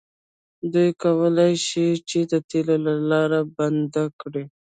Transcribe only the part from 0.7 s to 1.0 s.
دوی